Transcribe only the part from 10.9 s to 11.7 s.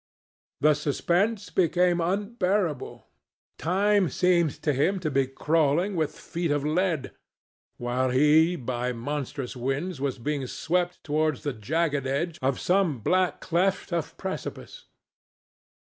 towards the